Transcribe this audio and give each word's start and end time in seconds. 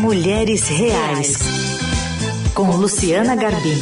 Mulheres 0.00 0.66
Reais, 0.66 1.36
com 2.54 2.70
Luciana 2.70 3.36
Garbim. 3.36 3.76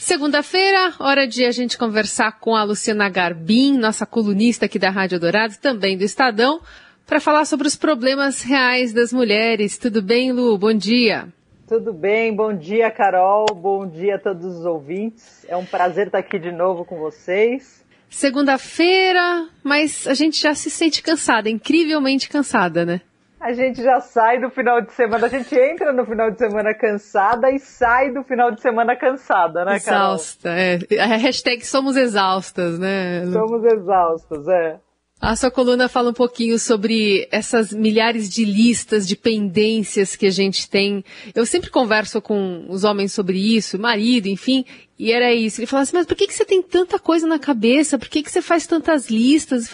Segunda-feira, 0.00 0.92
hora 0.98 1.28
de 1.28 1.44
a 1.44 1.52
gente 1.52 1.78
conversar 1.78 2.40
com 2.40 2.56
a 2.56 2.64
Luciana 2.64 3.08
Garbim, 3.08 3.78
nossa 3.78 4.04
colunista 4.04 4.64
aqui 4.66 4.80
da 4.80 4.90
Rádio 4.90 5.20
Dourado, 5.20 5.54
também 5.62 5.96
do 5.96 6.02
Estadão, 6.02 6.60
para 7.06 7.20
falar 7.20 7.44
sobre 7.44 7.68
os 7.68 7.76
problemas 7.76 8.42
reais 8.42 8.92
das 8.92 9.12
mulheres. 9.12 9.78
Tudo 9.78 10.02
bem, 10.02 10.32
Lu? 10.32 10.58
Bom 10.58 10.74
dia. 10.74 11.28
Tudo 11.68 11.92
bem, 11.92 12.34
bom 12.34 12.52
dia, 12.52 12.90
Carol. 12.90 13.46
Bom 13.54 13.86
dia 13.86 14.16
a 14.16 14.18
todos 14.18 14.44
os 14.44 14.66
ouvintes. 14.66 15.46
É 15.48 15.56
um 15.56 15.64
prazer 15.64 16.06
estar 16.06 16.18
aqui 16.18 16.36
de 16.36 16.50
novo 16.50 16.84
com 16.84 16.98
vocês. 16.98 17.84
Segunda-feira, 18.10 19.48
mas 19.62 20.06
a 20.06 20.14
gente 20.14 20.40
já 20.40 20.52
se 20.52 20.68
sente 20.68 21.02
cansada, 21.02 21.48
incrivelmente 21.48 22.28
cansada, 22.28 22.84
né? 22.84 23.00
A 23.40 23.54
gente 23.54 23.82
já 23.82 24.00
sai 24.00 24.38
do 24.38 24.50
final 24.50 24.82
de 24.82 24.92
semana, 24.92 25.24
a 25.24 25.28
gente 25.30 25.54
entra 25.58 25.94
no 25.94 26.04
final 26.04 26.30
de 26.30 26.36
semana 26.36 26.74
cansada 26.74 27.50
e 27.50 27.58
sai 27.58 28.12
do 28.12 28.22
final 28.22 28.50
de 28.50 28.60
semana 28.60 28.94
cansada, 28.94 29.64
né, 29.64 29.80
Carol? 29.80 30.14
Exausta, 30.16 30.50
é. 30.50 30.78
A 31.00 31.16
hashtag 31.16 31.64
somos 31.64 31.96
exaustas, 31.96 32.78
né? 32.78 33.24
Somos 33.32 33.64
exaustas, 33.64 34.46
é. 34.46 34.78
A 35.20 35.36
sua 35.36 35.50
coluna 35.50 35.86
fala 35.86 36.08
um 36.08 36.14
pouquinho 36.14 36.58
sobre 36.58 37.28
essas 37.30 37.74
milhares 37.74 38.26
de 38.26 38.42
listas 38.42 39.06
de 39.06 39.14
pendências 39.14 40.16
que 40.16 40.24
a 40.24 40.30
gente 40.30 40.66
tem. 40.66 41.04
Eu 41.34 41.44
sempre 41.44 41.68
converso 41.68 42.22
com 42.22 42.64
os 42.70 42.84
homens 42.84 43.12
sobre 43.12 43.38
isso, 43.38 43.78
marido, 43.78 44.28
enfim, 44.28 44.64
e 44.98 45.12
era 45.12 45.30
isso. 45.34 45.60
Ele 45.60 45.66
falava 45.66 45.82
assim, 45.82 45.96
mas 45.96 46.06
por 46.06 46.16
que, 46.16 46.26
que 46.26 46.32
você 46.32 46.46
tem 46.46 46.62
tanta 46.62 46.98
coisa 46.98 47.26
na 47.26 47.38
cabeça? 47.38 47.98
Por 47.98 48.08
que, 48.08 48.22
que 48.22 48.30
você 48.30 48.40
faz 48.40 48.66
tantas 48.66 49.10
listas? 49.10 49.70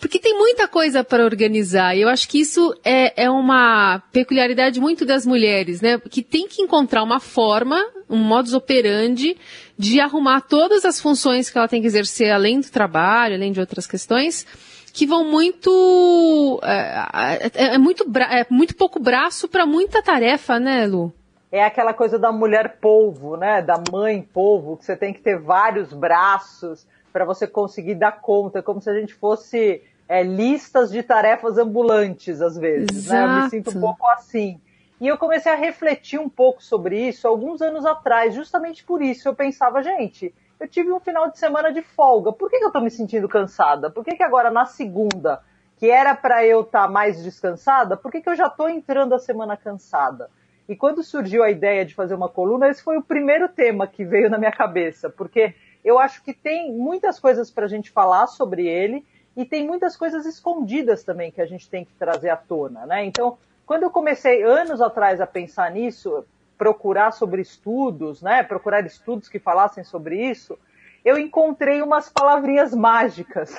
Porque 0.00 0.18
tem 0.18 0.36
muita 0.36 0.66
coisa 0.66 1.04
para 1.04 1.24
organizar. 1.24 1.96
E 1.96 2.00
eu 2.00 2.08
acho 2.08 2.28
que 2.28 2.40
isso 2.40 2.74
é, 2.84 3.22
é 3.26 3.30
uma 3.30 4.02
peculiaridade 4.10 4.80
muito 4.80 5.04
das 5.04 5.24
mulheres, 5.24 5.80
né? 5.80 5.96
Que 6.10 6.22
tem 6.22 6.48
que 6.48 6.60
encontrar 6.60 7.04
uma 7.04 7.20
forma, 7.20 7.80
um 8.10 8.18
modus 8.18 8.52
operandi 8.52 9.36
de 9.78 10.00
arrumar 10.00 10.40
todas 10.40 10.84
as 10.84 11.00
funções 11.00 11.48
que 11.48 11.56
ela 11.56 11.68
tem 11.68 11.80
que 11.80 11.86
exercer 11.86 12.32
além 12.32 12.58
do 12.58 12.68
trabalho, 12.68 13.36
além 13.36 13.52
de 13.52 13.60
outras 13.60 13.86
questões 13.86 14.44
que 14.92 15.06
vão 15.06 15.24
muito. 15.24 16.60
É, 16.62 17.50
é, 17.54 17.74
é 17.74 17.78
muito, 17.78 18.04
é 18.18 18.46
muito 18.50 18.76
pouco 18.76 19.00
braço 19.00 19.48
para 19.48 19.64
muita 19.64 20.02
tarefa, 20.02 20.60
né, 20.60 20.86
Lu? 20.86 21.12
É 21.50 21.64
aquela 21.64 21.92
coisa 21.92 22.18
da 22.18 22.32
mulher 22.32 22.78
polvo, 22.80 23.36
né? 23.36 23.62
Da 23.62 23.82
mãe 23.90 24.22
polvo, 24.22 24.76
que 24.76 24.84
você 24.84 24.96
tem 24.96 25.12
que 25.12 25.20
ter 25.20 25.38
vários 25.38 25.92
braços 25.92 26.86
para 27.12 27.24
você 27.24 27.46
conseguir 27.46 27.94
dar 27.94 28.20
conta, 28.20 28.62
como 28.62 28.80
se 28.80 28.88
a 28.88 28.94
gente 28.94 29.14
fosse 29.14 29.82
é, 30.08 30.22
listas 30.22 30.90
de 30.90 31.02
tarefas 31.02 31.58
ambulantes, 31.58 32.40
às 32.40 32.56
vezes. 32.56 33.06
Né? 33.08 33.22
Eu 33.22 33.28
me 33.28 33.50
sinto 33.50 33.70
um 33.70 33.80
pouco 33.80 34.06
assim. 34.08 34.60
E 35.00 35.08
eu 35.08 35.18
comecei 35.18 35.50
a 35.50 35.56
refletir 35.56 36.18
um 36.18 36.28
pouco 36.28 36.62
sobre 36.62 37.08
isso 37.08 37.26
alguns 37.26 37.60
anos 37.60 37.84
atrás, 37.84 38.34
justamente 38.34 38.84
por 38.84 39.02
isso. 39.02 39.28
Eu 39.28 39.34
pensava, 39.34 39.82
gente, 39.82 40.32
eu 40.62 40.68
tive 40.68 40.92
um 40.92 41.00
final 41.00 41.28
de 41.28 41.38
semana 41.38 41.72
de 41.72 41.82
folga. 41.82 42.32
Por 42.32 42.48
que, 42.48 42.58
que 42.58 42.64
eu 42.64 42.68
estou 42.68 42.82
me 42.82 42.90
sentindo 42.90 43.28
cansada? 43.28 43.90
Por 43.90 44.04
que, 44.04 44.14
que 44.14 44.22
agora 44.22 44.48
na 44.48 44.64
segunda, 44.64 45.42
que 45.76 45.90
era 45.90 46.14
para 46.14 46.46
eu 46.46 46.60
estar 46.60 46.82
tá 46.82 46.88
mais 46.88 47.22
descansada, 47.22 47.96
por 47.96 48.12
que, 48.12 48.20
que 48.20 48.28
eu 48.28 48.36
já 48.36 48.46
estou 48.46 48.68
entrando 48.68 49.12
a 49.12 49.18
semana 49.18 49.56
cansada? 49.56 50.30
E 50.68 50.76
quando 50.76 51.02
surgiu 51.02 51.42
a 51.42 51.50
ideia 51.50 51.84
de 51.84 51.96
fazer 51.96 52.14
uma 52.14 52.28
coluna, 52.28 52.68
esse 52.68 52.80
foi 52.80 52.96
o 52.96 53.02
primeiro 53.02 53.48
tema 53.48 53.88
que 53.88 54.04
veio 54.04 54.30
na 54.30 54.38
minha 54.38 54.52
cabeça, 54.52 55.10
porque 55.10 55.52
eu 55.84 55.98
acho 55.98 56.22
que 56.22 56.32
tem 56.32 56.72
muitas 56.72 57.18
coisas 57.18 57.50
para 57.50 57.64
a 57.64 57.68
gente 57.68 57.90
falar 57.90 58.28
sobre 58.28 58.68
ele 58.68 59.04
e 59.36 59.44
tem 59.44 59.66
muitas 59.66 59.96
coisas 59.96 60.24
escondidas 60.26 61.02
também 61.02 61.32
que 61.32 61.40
a 61.40 61.46
gente 61.46 61.68
tem 61.68 61.84
que 61.84 61.92
trazer 61.94 62.30
à 62.30 62.36
tona, 62.36 62.86
né? 62.86 63.04
Então, 63.04 63.36
quando 63.66 63.82
eu 63.82 63.90
comecei 63.90 64.44
anos 64.44 64.80
atrás 64.80 65.20
a 65.20 65.26
pensar 65.26 65.72
nisso, 65.72 66.24
procurar 66.62 67.10
sobre 67.10 67.42
estudos, 67.42 68.22
né, 68.22 68.40
procurar 68.44 68.86
estudos 68.86 69.28
que 69.28 69.40
falassem 69.40 69.82
sobre 69.82 70.30
isso, 70.30 70.56
eu 71.04 71.18
encontrei 71.18 71.82
umas 71.82 72.08
palavrinhas 72.08 72.72
mágicas, 72.72 73.52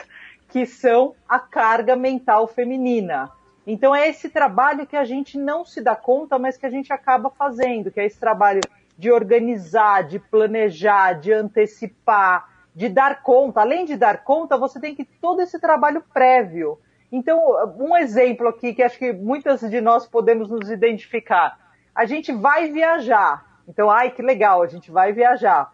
que 0.47 0.65
são 0.65 1.13
a 1.27 1.37
carga 1.37 1.97
mental 1.97 2.47
feminina. 2.47 3.29
Então 3.67 3.93
é 3.93 4.07
esse 4.07 4.29
trabalho 4.29 4.87
que 4.87 4.95
a 4.95 5.03
gente 5.03 5.37
não 5.37 5.65
se 5.65 5.81
dá 5.81 5.97
conta, 5.97 6.39
mas 6.39 6.55
que 6.55 6.65
a 6.65 6.69
gente 6.69 6.93
acaba 6.93 7.29
fazendo, 7.29 7.91
que 7.91 7.99
é 7.99 8.05
esse 8.05 8.17
trabalho 8.17 8.61
de 8.97 9.11
organizar, 9.11 10.05
de 10.05 10.17
planejar, 10.17 11.19
de 11.19 11.33
antecipar, 11.33 12.47
de 12.73 12.87
dar 12.87 13.21
conta. 13.21 13.59
Além 13.59 13.83
de 13.83 13.97
dar 13.97 14.23
conta, 14.23 14.57
você 14.57 14.79
tem 14.79 14.95
que 14.95 15.03
todo 15.03 15.41
esse 15.41 15.59
trabalho 15.59 16.01
prévio. 16.13 16.79
Então, 17.11 17.37
um 17.77 17.97
exemplo 17.97 18.47
aqui 18.47 18.73
que 18.73 18.81
acho 18.81 18.97
que 18.97 19.11
muitas 19.11 19.59
de 19.59 19.81
nós 19.81 20.07
podemos 20.07 20.49
nos 20.49 20.69
identificar 20.69 21.62
a 21.95 22.05
gente 22.05 22.31
vai 22.31 22.71
viajar. 22.71 23.45
Então, 23.67 23.89
ai, 23.89 24.11
que 24.11 24.21
legal, 24.21 24.61
a 24.61 24.67
gente 24.67 24.91
vai 24.91 25.13
viajar. 25.13 25.71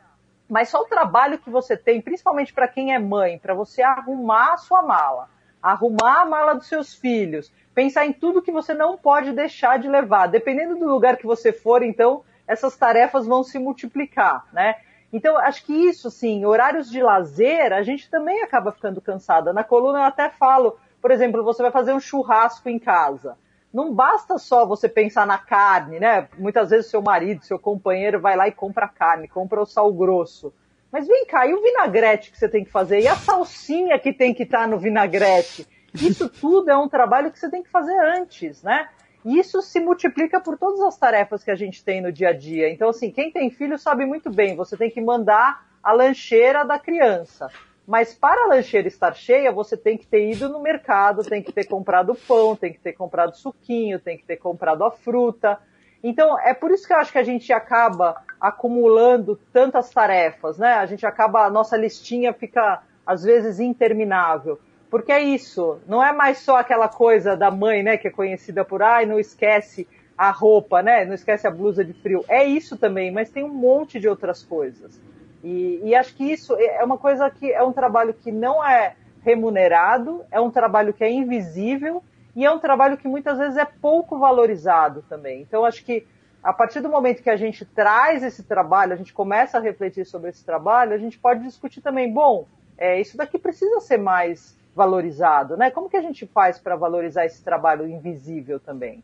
Mas 0.49 0.69
só 0.69 0.81
o 0.81 0.85
trabalho 0.85 1.39
que 1.39 1.49
você 1.49 1.77
tem, 1.77 2.01
principalmente 2.01 2.53
para 2.53 2.67
quem 2.67 2.93
é 2.93 2.99
mãe, 2.99 3.37
para 3.37 3.53
você 3.53 3.81
arrumar 3.81 4.53
a 4.53 4.57
sua 4.57 4.81
mala, 4.81 5.29
arrumar 5.61 6.21
a 6.21 6.25
mala 6.25 6.53
dos 6.55 6.67
seus 6.67 6.93
filhos, 6.93 7.51
pensar 7.73 8.05
em 8.05 8.13
tudo 8.13 8.41
que 8.41 8.51
você 8.51 8.73
não 8.73 8.97
pode 8.97 9.31
deixar 9.31 9.79
de 9.79 9.87
levar. 9.87 10.27
Dependendo 10.27 10.75
do 10.75 10.87
lugar 10.87 11.17
que 11.17 11.25
você 11.25 11.53
for, 11.53 11.83
então, 11.83 12.23
essas 12.47 12.75
tarefas 12.75 13.25
vão 13.25 13.43
se 13.43 13.59
multiplicar, 13.59 14.45
né? 14.51 14.75
Então, 15.11 15.37
acho 15.37 15.65
que 15.65 15.73
isso, 15.73 16.11
sim, 16.11 16.45
horários 16.45 16.89
de 16.89 17.01
lazer, 17.01 17.73
a 17.73 17.81
gente 17.81 18.09
também 18.09 18.43
acaba 18.43 18.71
ficando 18.71 19.01
cansada. 19.01 19.53
Na 19.53 19.63
coluna 19.63 19.99
eu 19.99 20.03
até 20.03 20.29
falo, 20.29 20.77
por 21.01 21.09
exemplo, 21.09 21.43
você 21.43 21.63
vai 21.63 21.71
fazer 21.71 21.93
um 21.93 21.99
churrasco 21.99 22.69
em 22.69 22.77
casa 22.77 23.35
não 23.73 23.93
basta 23.93 24.37
só 24.37 24.65
você 24.65 24.89
pensar 24.89 25.25
na 25.27 25.37
carne, 25.37 25.99
né? 25.99 26.27
Muitas 26.37 26.71
vezes 26.71 26.89
seu 26.89 27.01
marido, 27.01 27.45
seu 27.45 27.59
companheiro 27.59 28.19
vai 28.19 28.35
lá 28.35 28.47
e 28.47 28.51
compra 28.51 28.87
carne, 28.87 29.27
compra 29.27 29.61
o 29.61 29.65
sal 29.65 29.91
grosso. 29.93 30.53
Mas 30.91 31.07
vem 31.07 31.25
cá, 31.25 31.45
e 31.45 31.53
o 31.53 31.61
vinagrete 31.61 32.31
que 32.31 32.37
você 32.37 32.49
tem 32.49 32.63
que 32.63 32.71
fazer? 32.71 32.99
E 33.01 33.07
a 33.07 33.15
salsinha 33.15 33.99
que 33.99 34.11
tem 34.11 34.33
que 34.33 34.43
estar 34.43 34.61
tá 34.61 34.67
no 34.67 34.79
vinagrete? 34.79 35.67
Isso 35.93 36.27
tudo 36.41 36.71
é 36.71 36.77
um 36.77 36.89
trabalho 36.89 37.31
que 37.31 37.39
você 37.39 37.49
tem 37.49 37.61
que 37.61 37.69
fazer 37.69 37.97
antes, 37.99 38.63
né? 38.63 38.89
E 39.23 39.37
isso 39.37 39.61
se 39.61 39.79
multiplica 39.79 40.39
por 40.39 40.57
todas 40.57 40.79
as 40.81 40.97
tarefas 40.97 41.43
que 41.43 41.51
a 41.51 41.55
gente 41.55 41.83
tem 41.83 42.01
no 42.01 42.11
dia 42.11 42.29
a 42.29 42.33
dia. 42.33 42.71
Então, 42.71 42.89
assim, 42.89 43.11
quem 43.11 43.31
tem 43.31 43.51
filho 43.51 43.77
sabe 43.77 44.05
muito 44.05 44.31
bem, 44.31 44.55
você 44.55 44.75
tem 44.75 44.89
que 44.89 45.01
mandar 45.01 45.67
a 45.83 45.91
lancheira 45.91 46.63
da 46.63 46.79
criança. 46.79 47.51
Mas 47.89 48.13
para 48.13 48.43
a 48.43 48.47
lancheira 48.49 48.87
estar 48.87 49.15
cheia, 49.15 49.51
você 49.51 49.75
tem 49.75 49.97
que 49.97 50.05
ter 50.05 50.29
ido 50.29 50.47
no 50.47 50.61
mercado, 50.61 51.23
tem 51.23 51.41
que 51.41 51.51
ter 51.51 51.65
comprado 51.65 52.13
pão, 52.13 52.55
tem 52.55 52.71
que 52.71 52.77
ter 52.79 52.93
comprado 52.93 53.35
suquinho, 53.35 53.99
tem 53.99 54.15
que 54.15 54.23
ter 54.23 54.37
comprado 54.37 54.83
a 54.83 54.91
fruta. 54.91 55.57
Então, 56.03 56.39
é 56.39 56.53
por 56.53 56.69
isso 56.69 56.85
que 56.85 56.93
eu 56.93 56.97
acho 56.97 57.11
que 57.11 57.17
a 57.17 57.23
gente 57.23 57.51
acaba 57.51 58.21
acumulando 58.39 59.39
tantas 59.51 59.89
tarefas, 59.89 60.59
né? 60.59 60.75
A 60.75 60.85
gente 60.85 61.03
acaba, 61.03 61.45
a 61.45 61.49
nossa 61.49 61.75
listinha 61.75 62.31
fica, 62.31 62.83
às 63.03 63.23
vezes, 63.23 63.59
interminável. 63.59 64.59
Porque 64.87 65.11
é 65.11 65.23
isso, 65.23 65.79
não 65.87 66.05
é 66.05 66.13
mais 66.13 66.37
só 66.37 66.57
aquela 66.57 66.89
coisa 66.89 67.35
da 67.35 67.49
mãe, 67.49 67.81
né, 67.81 67.97
que 67.97 68.07
é 68.07 68.11
conhecida 68.11 68.63
por, 68.63 68.83
ai, 68.83 69.07
não 69.07 69.19
esquece 69.19 69.87
a 70.15 70.29
roupa, 70.29 70.83
né, 70.83 71.05
não 71.05 71.15
esquece 71.15 71.47
a 71.47 71.51
blusa 71.51 71.83
de 71.83 71.93
frio. 71.93 72.23
É 72.27 72.43
isso 72.43 72.77
também, 72.77 73.09
mas 73.09 73.31
tem 73.31 73.43
um 73.43 73.51
monte 73.51 73.99
de 73.99 74.07
outras 74.07 74.43
coisas. 74.43 75.01
E, 75.43 75.81
e, 75.83 75.95
acho 75.95 76.15
que 76.15 76.23
isso 76.23 76.55
é 76.55 76.83
uma 76.83 76.97
coisa 76.97 77.29
que 77.29 77.51
é 77.51 77.63
um 77.63 77.71
trabalho 77.71 78.13
que 78.13 78.31
não 78.31 78.63
é 78.63 78.95
remunerado, 79.23 80.23
é 80.31 80.39
um 80.39 80.51
trabalho 80.51 80.93
que 80.93 81.03
é 81.03 81.11
invisível 81.11 82.03
e 82.35 82.45
é 82.45 82.51
um 82.51 82.59
trabalho 82.59 82.97
que 82.97 83.07
muitas 83.07 83.37
vezes 83.37 83.57
é 83.57 83.65
pouco 83.65 84.17
valorizado 84.17 85.03
também. 85.07 85.41
Então 85.41 85.63
acho 85.63 85.83
que 85.83 86.05
a 86.43 86.53
partir 86.53 86.81
do 86.81 86.89
momento 86.89 87.21
que 87.21 87.29
a 87.29 87.35
gente 87.35 87.65
traz 87.65 88.23
esse 88.23 88.43
trabalho, 88.43 88.93
a 88.93 88.95
gente 88.95 89.13
começa 89.13 89.57
a 89.57 89.61
refletir 89.61 90.05
sobre 90.05 90.29
esse 90.29 90.43
trabalho, 90.43 90.93
a 90.93 90.97
gente 90.97 91.17
pode 91.17 91.43
discutir 91.43 91.81
também, 91.81 92.11
bom, 92.11 92.47
é, 92.77 92.99
isso 92.99 93.17
daqui 93.17 93.37
precisa 93.37 93.79
ser 93.81 93.97
mais 93.97 94.57
valorizado, 94.73 95.57
né? 95.57 95.69
Como 95.69 95.89
que 95.89 95.97
a 95.97 96.01
gente 96.01 96.25
faz 96.25 96.57
para 96.57 96.75
valorizar 96.75 97.25
esse 97.25 97.43
trabalho 97.43 97.87
invisível 97.87 98.59
também? 98.59 99.03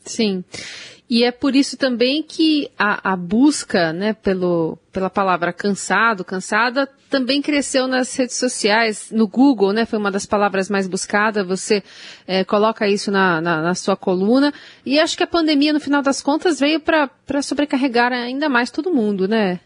Sim. 0.00 0.42
E 1.10 1.24
é 1.24 1.32
por 1.32 1.56
isso 1.56 1.76
também 1.76 2.22
que 2.22 2.70
a, 2.78 3.12
a, 3.12 3.16
busca 3.16 3.92
né, 3.92 4.12
pelo, 4.12 4.78
pela 4.92 5.10
palavra 5.10 5.52
cansado, 5.52 6.24
cansada, 6.24 6.88
também 7.10 7.42
cresceu 7.42 7.88
nas 7.88 8.14
redes 8.14 8.36
sociais, 8.36 9.10
no 9.10 9.26
Google, 9.26 9.72
né, 9.72 9.84
foi 9.84 9.98
uma 9.98 10.12
das 10.12 10.24
palavras 10.24 10.70
mais 10.70 10.86
buscadas, 10.86 11.44
você 11.44 11.82
é, 12.28 12.44
coloca 12.44 12.86
isso 12.86 13.10
na, 13.10 13.40
na, 13.40 13.60
na, 13.60 13.74
sua 13.74 13.96
coluna, 13.96 14.52
e 14.86 15.00
acho 15.00 15.16
que 15.16 15.24
a 15.24 15.26
pandemia, 15.26 15.72
no 15.72 15.80
final 15.80 16.00
das 16.00 16.22
contas, 16.22 16.60
veio 16.60 16.78
para 16.78 17.42
sobrecarregar 17.42 18.12
ainda 18.12 18.48
mais 18.48 18.70
todo 18.70 18.94
mundo, 18.94 19.26
né? 19.26 19.58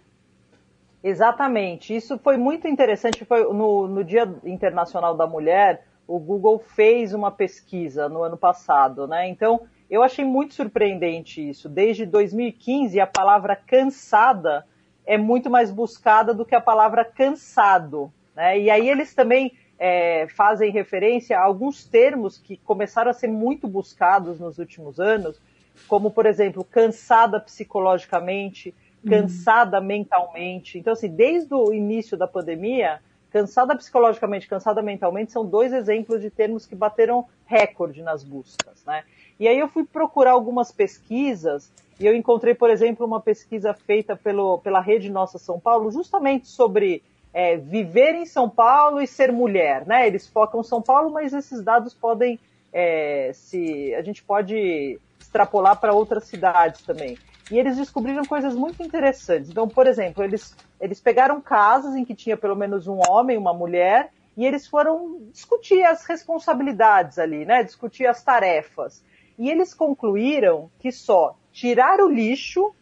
Exatamente, 1.03 1.95
isso 1.95 2.19
foi 2.21 2.39
muito 2.39 2.67
interessante, 2.67 3.23
foi 3.27 3.43
no, 3.53 3.87
no 3.87 4.03
Dia 4.03 4.27
Internacional 4.47 5.15
da 5.15 5.27
Mulher, 5.27 5.85
o 6.09 6.19
Google 6.19 6.59
fez 6.59 7.13
uma 7.13 7.31
pesquisa 7.31 8.09
no 8.09 8.23
ano 8.23 8.39
passado, 8.39 9.07
né, 9.07 9.29
então 9.29 9.61
eu 9.95 10.03
achei 10.03 10.25
muito 10.25 10.55
surpreendente 10.55 11.49
isso. 11.49 11.69
Desde 11.69 12.05
2015, 12.05 12.99
a 12.99 13.07
palavra 13.07 13.55
cansada 13.55 14.67
é 15.07 15.17
muito 15.17 15.49
mais 15.49 15.71
buscada 15.71 16.35
do 16.35 16.45
que 16.45 16.55
a 16.55 16.61
palavra 16.61 17.05
cansado. 17.05 18.13
Né? 18.35 18.59
E 18.59 18.71
aí 18.71 18.89
eles 18.89 19.15
também 19.15 19.53
é, 19.79 20.27
fazem 20.35 20.73
referência 20.73 21.39
a 21.39 21.45
alguns 21.45 21.85
termos 21.85 22.39
que 22.39 22.57
começaram 22.57 23.09
a 23.09 23.15
ser 23.15 23.29
muito 23.29 23.69
buscados 23.69 24.41
nos 24.41 24.59
últimos 24.59 24.99
anos, 24.99 25.41
como, 25.87 26.11
por 26.11 26.27
exemplo, 26.27 26.65
cansada 26.65 27.39
psicologicamente, 27.39 28.75
uhum. 29.05 29.11
cansada 29.11 29.79
uhum. 29.79 29.87
mentalmente. 29.87 30.77
Então, 30.77 30.93
assim, 30.93 31.09
desde 31.09 31.55
o 31.55 31.73
início 31.73 32.17
da 32.17 32.27
pandemia, 32.27 33.01
cansada 33.35 33.75
psicologicamente, 33.75 34.47
cansada 34.47 34.81
mentalmente 34.81 35.33
são 35.33 35.45
dois 35.45 35.73
exemplos 35.73 36.23
de 36.23 36.31
termos 36.31 36.67
que 36.67 36.77
bateram 36.77 37.27
recorde 37.45 38.01
nas 38.01 38.23
buscas, 38.23 38.85
né? 38.87 39.03
E 39.41 39.49
aí 39.49 39.59
eu 39.59 39.67
fui 39.67 39.85
procurar 39.85 40.31
algumas 40.31 40.71
pesquisas 40.71 41.73
e 41.99 42.07
eu 42.07 42.15
encontrei, 42.15 42.55
por 42.55 42.71
exemplo, 42.71 43.05
uma 43.05 43.21
pesquisa 43.21 43.75
feita 43.75 44.15
pelo, 44.15 44.59
pela 44.59 44.81
Rede 44.81 45.11
Nossa 45.11 45.37
São 45.37 45.59
Paulo, 45.59 45.91
justamente 45.91 46.47
sobre 46.47 47.03
é, 47.33 47.57
viver 47.57 48.15
em 48.15 48.25
São 48.25 48.49
Paulo 48.49 49.03
e 49.03 49.07
ser 49.09 49.33
mulher, 49.33 49.85
né? 49.85 50.07
Eles 50.07 50.29
focam 50.29 50.63
São 50.63 50.81
Paulo, 50.81 51.11
mas 51.11 51.33
esses 51.33 51.61
dados 51.61 51.93
podem 51.93 52.39
é, 52.73 53.33
se 53.35 53.93
a 53.97 54.03
gente 54.03 54.23
pode 54.23 54.97
extrapolar 55.19 55.81
para 55.81 55.93
outras 55.93 56.23
cidades 56.23 56.83
também. 56.83 57.19
E 57.51 57.59
eles 57.59 57.77
descobriram 57.77 58.25
coisas 58.25 58.55
muito 58.55 58.83
interessantes. 58.83 59.51
Então, 59.51 59.69
por 59.69 59.87
exemplo, 59.87 60.25
eles, 60.25 60.57
eles 60.81 61.01
pegaram 61.01 61.41
casas 61.41 61.95
em 61.95 62.05
que 62.05 62.15
tinha 62.15 62.37
pelo 62.37 62.57
menos 62.57 62.87
um 62.87 62.99
homem, 63.09 63.37
uma 63.37 63.53
mulher, 63.53 64.11
e 64.37 64.45
eles 64.45 64.67
foram 64.67 65.21
discutir 65.31 65.85
as 65.85 66.05
responsabilidades 66.07 67.19
ali, 67.19 67.45
né? 67.45 67.63
Discutir 67.63 68.07
as 68.07 68.23
tarefas. 68.23 69.05
E 69.39 69.51
eles 69.51 69.75
concluíram 69.75 70.71
que 70.79 70.91
só 70.91 71.37
tirar 71.53 72.01
o 72.01 72.09
lixo 72.09 72.75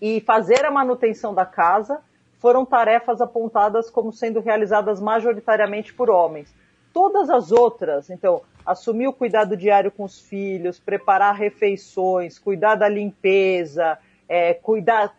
e 0.00 0.20
fazer 0.20 0.64
a 0.64 0.70
manutenção 0.70 1.34
da 1.34 1.44
casa 1.46 2.00
foram 2.38 2.64
tarefas 2.64 3.20
apontadas 3.20 3.88
como 3.88 4.12
sendo 4.12 4.40
realizadas 4.40 5.00
majoritariamente 5.00 5.94
por 5.94 6.10
homens. 6.10 6.54
Todas 6.92 7.30
as 7.30 7.50
outras, 7.50 8.10
então, 8.10 8.42
assumir 8.64 9.06
o 9.06 9.12
cuidado 9.12 9.56
diário 9.56 9.90
com 9.90 10.04
os 10.04 10.20
filhos, 10.20 10.78
preparar 10.78 11.34
refeições, 11.34 12.38
cuidar 12.38 12.76
da 12.76 12.88
limpeza, 12.88 13.98
é, 14.28 14.54
cuidar, 14.54 15.14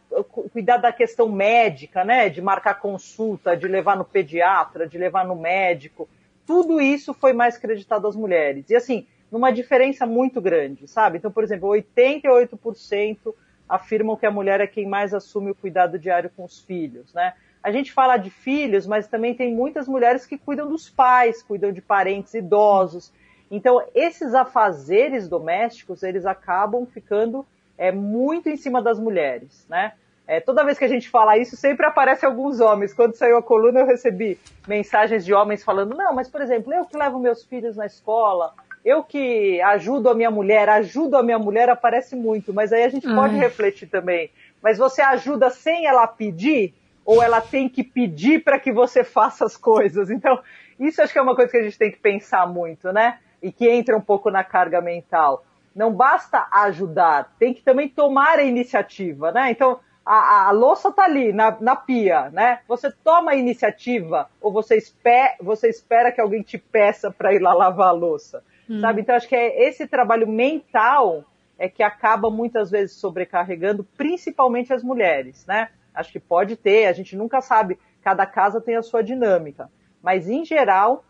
cuidar 0.52 0.78
da 0.78 0.92
questão 0.92 1.30
médica, 1.30 2.04
né, 2.04 2.30
de 2.30 2.42
marcar 2.42 2.76
consulta, 2.76 3.56
de 3.56 3.68
levar 3.68 3.96
no 3.96 4.06
pediatra, 4.06 4.88
de 4.88 4.98
levar 4.98 5.26
no 5.26 5.36
médico, 5.36 6.10
tudo 6.46 6.80
isso 6.80 7.14
foi 7.14 7.34
mais 7.34 7.58
creditado 7.58 8.08
às 8.08 8.16
mulheres. 8.16 8.70
E 8.70 8.76
assim, 8.76 9.08
numa 9.32 9.52
diferença 9.52 10.06
muito 10.06 10.40
grande, 10.40 10.88
sabe? 10.88 11.18
Então, 11.18 11.32
por 11.32 11.44
exemplo, 11.44 11.70
88% 11.70 13.34
afirmam 13.68 14.16
que 14.16 14.26
a 14.26 14.32
mulher 14.32 14.62
é 14.62 14.68
quem 14.68 14.88
mais 14.88 15.14
assume 15.14 15.52
o 15.52 15.56
cuidado 15.56 15.98
diário 15.98 16.30
com 16.36 16.44
os 16.44 16.62
filhos, 16.62 17.14
né? 17.14 17.34
A 17.64 17.72
gente 17.72 17.92
fala 17.92 18.16
de 18.18 18.30
filhos, 18.30 18.86
mas 18.86 19.08
também 19.08 19.34
tem 19.34 19.56
muitas 19.56 19.88
mulheres 19.88 20.24
que 20.24 20.38
cuidam 20.38 20.70
dos 20.70 20.88
pais, 20.88 21.42
cuidam 21.42 21.72
de 21.72 21.82
parentes 21.82 22.36
idosos. 22.36 23.12
Então, 23.50 23.82
esses 23.94 24.34
afazeres 24.34 25.28
domésticos, 25.28 26.04
eles 26.04 26.26
acabam 26.26 26.86
ficando 26.86 27.46
é, 27.78 27.92
muito 27.92 28.50
em 28.50 28.58
cima 28.58 28.82
das 28.82 29.00
mulheres, 29.00 29.66
né? 29.70 29.94
É, 30.28 30.40
toda 30.40 30.64
vez 30.64 30.80
que 30.80 30.86
a 30.86 30.90
gente 30.90 31.08
fala 31.08 31.38
isso, 31.38 31.56
sempre 31.56 31.86
aparece 31.86 32.26
alguns 32.26 32.60
homens. 32.60 32.94
Quando 32.94 33.16
saiu 33.16 33.38
a 33.38 33.44
coluna, 33.44 33.82
eu 33.82 33.86
recebi 33.86 34.40
mensagens 34.68 35.24
de 35.24 35.34
homens 35.34 35.64
falando: 35.64 35.96
não, 35.96 36.14
mas 36.14 36.28
por 36.28 36.42
exemplo, 36.42 36.74
eu 36.74 36.86
que 36.86 36.98
levo 36.98 37.20
meus 37.20 37.44
filhos 37.44 37.76
na 37.76 37.86
escola, 37.86 38.54
eu 38.84 39.04
que 39.04 39.62
ajudo 39.62 40.10
a 40.10 40.16
minha 40.16 40.32
mulher, 40.32 40.68
ajudo 40.68 41.16
a 41.16 41.24
minha 41.24 41.38
mulher 41.38 41.70
aparece 41.70 42.16
muito, 42.16 42.54
mas 42.54 42.74
aí 42.74 42.84
a 42.84 42.90
gente 42.90 43.08
Ai. 43.08 43.16
pode 43.16 43.36
refletir 43.36 43.88
também. 43.88 44.32
Mas 44.62 44.80
você 44.80 45.02
ajuda 45.02 45.52
sem 45.52 45.86
ela 45.86 46.08
pedir? 46.08 46.74
Ou 47.06 47.22
ela 47.22 47.40
tem 47.40 47.70
que 47.70 47.84
pedir 47.84 48.44
para 48.44 48.60
que 48.60 48.72
você 48.72 49.04
faça 49.04 49.46
as 49.46 49.56
coisas? 49.56 50.10
Então, 50.10 50.40
isso 50.80 51.04
acho 51.04 51.14
que 51.14 51.20
é 51.20 51.22
uma 51.22 51.36
coisa 51.36 51.52
que 51.52 51.58
a 51.58 51.64
gente 51.64 51.78
tem 51.78 51.92
que 51.92 52.00
pensar 52.00 52.48
muito, 52.48 52.92
né? 52.92 53.20
E 53.42 53.52
que 53.52 53.70
entra 53.70 53.98
um 53.98 54.02
pouco 54.02 54.30
na 54.30 54.44
carga 54.44 54.82
mental. 54.82 55.46
Não 55.76 55.92
basta 55.92 56.48
ajudar, 56.52 57.34
tem 57.38 57.54
que 57.54 57.62
também 57.62 57.90
tomar 57.90 58.40
a 58.40 58.44
iniciativa, 58.44 59.32
né? 59.32 59.52
Então, 59.52 59.80
a, 60.06 60.48
a, 60.48 60.52
louça 60.52 60.92
tá 60.92 61.04
ali 61.04 61.34
na, 61.34 61.58
na 61.60 61.76
pia, 61.76 62.30
né? 62.30 62.60
Você 62.68 62.92
toma 63.04 63.32
a 63.32 63.36
iniciativa 63.36 64.30
ou 64.40 64.54
você, 64.54 64.78
espera, 64.78 65.36
você 65.42 65.68
espera 65.68 66.12
que 66.12 66.22
alguém 66.22 66.44
te 66.44 66.58
peça 66.58 67.10
para 67.10 67.34
ir 67.34 67.40
lá 67.40 67.54
lavar 67.54 67.90
a 67.90 67.92
louça? 67.92 68.44
Hum. 68.70 68.80
Sabe? 68.80 69.02
Então 69.02 69.16
acho 69.16 69.28
que 69.28 69.36
é 69.36 69.68
esse 69.68 69.88
trabalho 69.88 70.28
mental 70.28 71.26
é 71.58 71.68
que 71.68 71.82
acaba 71.82 72.30
muitas 72.30 72.70
vezes 72.70 72.96
sobrecarregando 72.98 73.84
principalmente 73.98 74.72
as 74.72 74.84
mulheres, 74.84 75.46
né? 75.48 75.70
Acho 75.94 76.12
que 76.12 76.20
pode 76.20 76.56
ter, 76.56 76.86
a 76.86 76.94
gente 76.94 77.16
nunca 77.16 77.42
sabe, 77.42 77.80
cada 78.04 78.26
casa 78.26 78.62
tem 78.62 78.76
a 78.76 78.84
sua 78.84 79.02
dinâmica, 79.02 79.72
mas 80.04 80.30
em 80.30 80.46
geral 80.46 81.04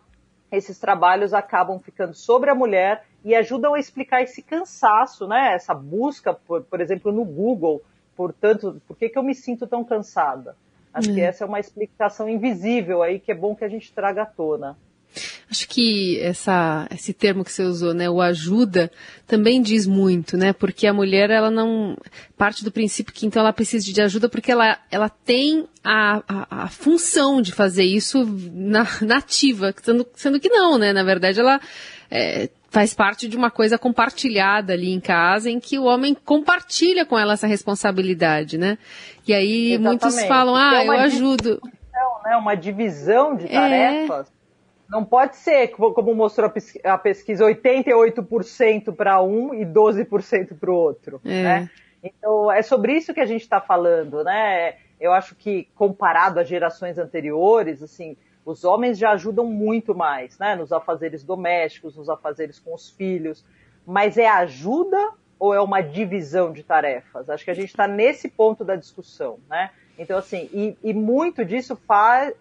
esses 0.52 0.80
trabalhos 0.80 1.34
acabam 1.34 1.80
ficando 1.80 2.14
sobre 2.14 2.50
a 2.50 2.56
mulher 2.56 3.06
e 3.24 3.34
ajudam 3.36 3.74
a 3.74 3.80
explicar 3.80 4.22
esse 4.22 4.42
cansaço, 4.42 5.28
né? 5.28 5.54
Essa 5.54 5.74
busca, 5.74 6.34
por, 6.34 6.62
por 6.64 6.80
exemplo, 6.80 7.12
no 7.12 7.26
Google, 7.26 7.82
portanto, 8.16 8.82
por 8.88 8.96
que, 8.96 9.10
que 9.10 9.18
eu 9.18 9.24
me 9.24 9.34
sinto 9.34 9.66
tão 9.66 9.84
cansada? 9.84 10.56
Acho 10.94 11.14
que 11.14 11.22
hum. 11.22 11.26
essa 11.26 11.44
é 11.44 11.48
uma 11.48 11.60
explicação 11.60 12.30
invisível 12.30 13.02
aí 13.02 13.20
que 13.20 13.32
é 13.32 13.36
bom 13.36 13.56
que 13.56 13.66
a 13.66 13.70
gente 13.70 13.92
traga 13.94 14.22
à 14.22 14.26
tona. 14.26 14.78
Acho 15.50 15.70
que 15.70 16.20
essa, 16.22 16.88
esse 16.92 17.14
termo 17.14 17.44
que 17.44 17.52
você 17.52 17.64
usou, 17.64 17.94
né, 17.94 18.10
o 18.10 18.20
ajuda, 18.20 18.92
também 19.28 19.62
diz 19.62 19.86
muito, 19.86 20.36
né, 20.36 20.52
porque 20.52 20.88
a 20.88 20.94
mulher, 20.94 21.30
ela 21.30 21.52
não, 21.52 21.96
parte 22.36 22.64
do 22.64 22.72
princípio 22.72 23.14
que 23.14 23.28
então 23.28 23.42
ela 23.42 23.54
precisa 23.54 23.86
de 23.86 24.02
ajuda 24.02 24.28
porque 24.28 24.52
ela, 24.52 24.80
ela 24.90 25.08
tem 25.08 25.68
a, 25.84 26.24
a, 26.28 26.64
a 26.64 26.68
função 26.68 27.44
de 27.44 27.52
fazer 27.52 27.84
isso 27.84 28.26
na, 28.52 28.88
nativa, 29.02 29.74
sendo, 29.84 30.08
sendo 30.16 30.40
que 30.40 30.50
não, 30.50 30.80
né, 30.80 30.92
na 30.92 31.04
verdade 31.04 31.40
ela 31.40 31.62
é, 32.10 32.50
faz 32.72 32.96
parte 32.96 33.28
de 33.28 33.38
uma 33.38 33.52
coisa 33.52 33.78
compartilhada 33.78 34.74
ali 34.74 34.92
em 34.92 35.00
casa, 35.00 35.48
em 35.48 35.60
que 35.60 35.78
o 35.78 35.84
homem 35.84 36.16
compartilha 36.26 37.06
com 37.06 37.20
ela 37.20 37.34
essa 37.34 37.48
responsabilidade, 37.48 38.58
né, 38.58 38.80
e 39.28 39.34
aí 39.34 39.74
Exatamente. 39.74 40.02
muitos 40.02 40.24
falam, 40.24 40.56
ah, 40.56 40.84
é 40.84 40.88
eu 40.88 40.92
ajudo. 40.92 41.62
Né, 42.26 42.36
uma 42.36 42.56
divisão 42.56 43.36
de 43.36 43.46
é. 43.46 43.50
tarefas. 43.50 44.28
É 44.28 44.45
não 44.90 45.04
pode 45.04 45.36
ser, 45.38 45.70
como 45.70 46.14
mostrou 46.14 46.52
a 46.84 46.98
pesquisa, 46.98 47.46
88% 47.46 48.96
para 48.96 49.22
um 49.22 49.54
e 49.54 49.66
12% 49.66 50.58
para 50.60 50.72
o 50.72 50.76
outro. 50.76 51.20
É. 51.26 51.44
Né? 51.44 51.70
Então, 52.04 52.52
é 52.52 52.62
sobre 52.62 52.94
isso 52.94 53.14
que 53.14 53.20
a 53.20 53.26
gente 53.26 53.42
está 53.42 53.60
falando, 53.60 54.24
né? 54.24 54.76
Eu 55.00 55.12
acho 55.12 55.36
que, 55.36 55.68
comparado 55.76 56.40
às 56.40 56.48
gerações 56.48 56.98
anteriores, 56.98 57.82
assim, 57.82 58.16
os 58.46 58.64
homens 58.64 58.98
já 58.98 59.12
ajudam 59.12 59.46
muito 59.46 59.96
mais, 59.96 60.38
né? 60.38 60.56
Nos 60.56 60.72
afazeres 60.72 61.24
domésticos, 61.24 61.98
nos 61.98 62.08
afazeres 62.08 62.60
com 62.60 62.74
os 62.74 62.90
filhos. 62.92 63.44
Mas 63.86 64.18
é 64.18 64.28
ajuda 64.28 65.14
ou 65.40 65.54
é 65.54 65.60
uma 65.60 65.82
divisão 65.82 66.54
de 66.54 66.64
tarefas? 66.64 67.30
Acho 67.30 67.44
que 67.44 67.52
a 67.52 67.56
gente 67.56 67.70
está 67.70 67.88
nesse 67.88 68.30
ponto 68.30 68.64
da 68.64 68.76
discussão, 68.76 69.40
né? 69.50 69.72
Então, 69.98 70.18
assim, 70.18 70.50
e, 70.54 70.78
e 70.84 70.94
muito 70.94 71.44
disso 71.44 71.80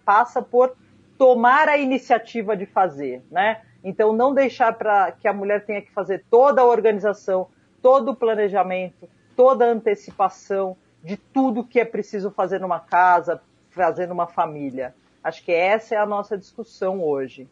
passa 0.05 0.41
por 0.41 0.75
tomar 1.17 1.69
a 1.69 1.77
iniciativa 1.77 2.55
de 2.55 2.65
fazer, 2.65 3.21
né? 3.31 3.61
Então, 3.83 4.13
não 4.13 4.33
deixar 4.33 4.73
para 4.73 5.11
que 5.11 5.27
a 5.27 5.33
mulher 5.33 5.65
tenha 5.65 5.81
que 5.81 5.91
fazer 5.91 6.25
toda 6.29 6.61
a 6.61 6.65
organização, 6.65 7.47
todo 7.81 8.11
o 8.11 8.15
planejamento, 8.15 9.07
toda 9.35 9.65
a 9.65 9.69
antecipação 9.69 10.75
de 11.03 11.17
tudo 11.17 11.63
que 11.63 11.79
é 11.79 11.85
preciso 11.85 12.31
fazer 12.31 12.59
numa 12.59 12.79
casa, 12.79 13.39
fazer 13.69 14.07
numa 14.07 14.25
família. 14.25 14.95
Acho 15.23 15.43
que 15.43 15.51
essa 15.51 15.93
é 15.93 15.97
a 15.97 16.05
nossa 16.05 16.37
discussão 16.37 17.03
hoje. 17.03 17.47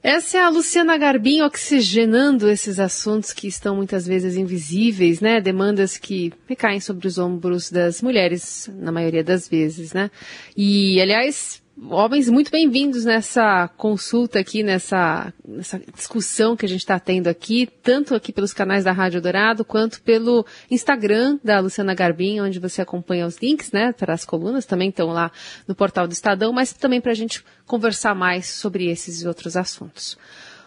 Essa 0.00 0.36
é 0.36 0.42
a 0.42 0.50
Luciana 0.50 0.98
Garbim 0.98 1.40
oxigenando 1.40 2.48
esses 2.48 2.78
assuntos 2.78 3.32
que 3.32 3.48
estão 3.48 3.76
muitas 3.76 4.06
vezes 4.06 4.36
invisíveis, 4.36 5.18
né? 5.18 5.40
Demandas 5.40 5.96
que 5.96 6.30
recaem 6.46 6.78
sobre 6.78 7.08
os 7.08 7.16
ombros 7.16 7.70
das 7.70 8.02
mulheres, 8.02 8.70
na 8.74 8.92
maioria 8.92 9.24
das 9.24 9.48
vezes, 9.48 9.94
né? 9.94 10.10
E, 10.54 11.00
aliás, 11.00 11.63
homens 11.90 12.28
muito 12.28 12.50
bem-vindos 12.50 13.04
nessa 13.04 13.68
consulta 13.76 14.38
aqui, 14.38 14.62
nessa, 14.62 15.32
nessa 15.46 15.78
discussão 15.78 16.56
que 16.56 16.64
a 16.64 16.68
gente 16.68 16.80
está 16.80 16.98
tendo 16.98 17.28
aqui, 17.28 17.66
tanto 17.66 18.14
aqui 18.14 18.32
pelos 18.32 18.52
canais 18.52 18.84
da 18.84 18.92
Rádio 18.92 19.20
Dourado, 19.20 19.64
quanto 19.64 20.00
pelo 20.02 20.46
Instagram 20.70 21.38
da 21.42 21.60
Luciana 21.60 21.94
Garbim, 21.94 22.40
onde 22.40 22.60
você 22.60 22.82
acompanha 22.82 23.26
os 23.26 23.38
links, 23.38 23.72
né, 23.72 23.92
para 23.92 24.14
as 24.14 24.24
colunas, 24.24 24.66
também 24.66 24.88
estão 24.88 25.08
lá 25.08 25.30
no 25.66 25.74
portal 25.74 26.06
do 26.06 26.12
Estadão, 26.12 26.52
mas 26.52 26.72
também 26.72 27.00
para 27.00 27.12
a 27.12 27.16
gente 27.16 27.44
conversar 27.66 28.14
mais 28.14 28.48
sobre 28.48 28.88
esses 28.88 29.22
e 29.22 29.28
outros 29.28 29.56
assuntos. 29.56 30.16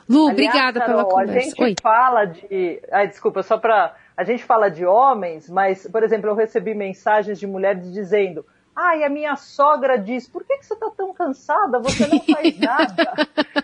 Lu, 0.10 0.30
Aliás, 0.30 0.34
obrigada 0.34 0.80
Carol, 0.80 0.96
pela 0.96 1.10
conversa. 1.10 1.34
A 1.34 1.42
gente 1.42 1.64
Oi. 1.64 1.76
fala 1.82 2.26
de. 2.26 2.82
Ai, 2.92 3.08
desculpa, 3.10 3.44
só 3.44 3.58
para. 3.58 3.94
A 4.16 4.24
gente 4.24 4.44
fala 4.46 4.70
de 4.70 4.86
homens, 4.86 5.50
mas, 5.50 5.86
por 5.86 6.02
exemplo, 6.02 6.30
eu 6.30 6.34
recebi 6.34 6.74
mensagens 6.74 7.38
de 7.38 7.46
mulheres 7.46 7.92
dizendo 7.92 8.46
Ai, 8.80 9.04
a 9.04 9.10
minha 9.10 9.36
sogra 9.36 9.98
diz, 9.98 10.28
por 10.28 10.44
que, 10.44 10.58
que 10.58 10.66
você 10.66 10.76
está 10.76 10.92
tão 10.92 11.12
cansada? 11.14 11.80
Você 11.80 12.06
não 12.06 12.20
faz 12.20 12.58
nada. 12.62 13.14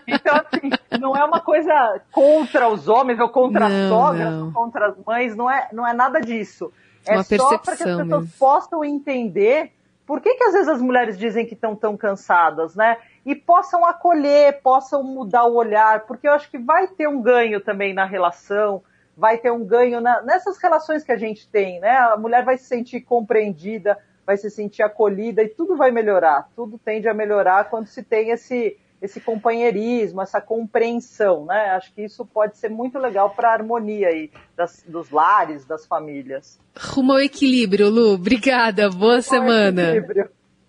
então, 0.06 0.34
assim, 0.34 0.70
não 1.00 1.16
é 1.16 1.24
uma 1.24 1.40
coisa 1.40 2.00
contra 2.10 2.68
os 2.68 2.88
homens 2.88 3.20
ou 3.20 3.28
contra 3.28 3.68
não, 3.68 3.76
as 3.76 3.88
sogras 3.88 4.32
não. 4.32 4.46
ou 4.46 4.52
contra 4.52 4.88
as 4.88 4.96
mães, 5.04 5.36
não 5.36 5.50
é, 5.50 5.68
não 5.72 5.86
é 5.86 5.92
nada 5.92 6.20
disso. 6.20 6.72
É 7.06 7.14
uma 7.14 7.22
só 7.22 7.58
para 7.58 7.76
que 7.76 7.82
as 7.84 7.96
pessoas 7.96 8.06
mesmo. 8.06 8.28
possam 8.38 8.84
entender 8.84 9.70
por 10.04 10.20
que, 10.20 10.34
que 10.34 10.44
às 10.44 10.52
vezes 10.52 10.68
as 10.68 10.82
mulheres 10.82 11.16
dizem 11.16 11.46
que 11.46 11.54
estão 11.54 11.76
tão 11.76 11.96
cansadas, 11.96 12.74
né? 12.74 12.98
e 13.24 13.34
possam 13.34 13.84
acolher, 13.86 14.60
possam 14.62 15.02
mudar 15.02 15.44
o 15.44 15.54
olhar, 15.54 16.00
porque 16.00 16.28
eu 16.28 16.32
acho 16.32 16.50
que 16.50 16.58
vai 16.58 16.86
ter 16.88 17.08
um 17.08 17.22
ganho 17.22 17.60
também 17.60 17.94
na 17.94 18.04
relação, 18.04 18.82
vai 19.16 19.38
ter 19.38 19.50
um 19.50 19.64
ganho 19.64 20.00
na, 20.00 20.20
nessas 20.22 20.58
relações 20.58 21.02
que 21.02 21.12
a 21.12 21.16
gente 21.16 21.48
tem, 21.48 21.80
né? 21.80 21.96
A 21.96 22.16
mulher 22.16 22.44
vai 22.44 22.58
se 22.58 22.64
sentir 22.64 23.00
compreendida, 23.00 23.98
vai 24.26 24.36
se 24.36 24.50
sentir 24.50 24.82
acolhida 24.82 25.42
e 25.42 25.48
tudo 25.48 25.76
vai 25.76 25.90
melhorar. 25.90 26.48
Tudo 26.56 26.78
tende 26.78 27.08
a 27.08 27.14
melhorar 27.14 27.70
quando 27.70 27.86
se 27.86 28.02
tem 28.02 28.30
esse 28.30 28.76
esse 29.02 29.20
companheirismo, 29.20 30.22
essa 30.22 30.40
compreensão, 30.40 31.44
né? 31.44 31.72
Acho 31.76 31.92
que 31.92 32.02
isso 32.02 32.24
pode 32.24 32.56
ser 32.56 32.70
muito 32.70 32.98
legal 32.98 33.34
para 33.34 33.50
a 33.50 33.52
harmonia 33.52 34.08
aí 34.08 34.30
das, 34.56 34.82
dos 34.88 35.10
lares, 35.10 35.66
das 35.66 35.86
famílias. 35.86 36.58
Rumo 36.74 37.12
ao 37.12 37.20
equilíbrio, 37.20 37.90
Lu. 37.90 38.14
Obrigada. 38.14 38.88
Boa 38.88 39.16
Rumo 39.16 39.22
semana. 39.22 39.92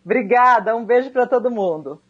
Obrigada. 0.03 0.75
Um 0.75 0.83
beijo 0.83 1.11
para 1.11 1.25
todo 1.25 1.49
mundo. 1.49 2.01